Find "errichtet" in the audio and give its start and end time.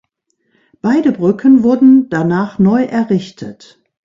2.85-3.79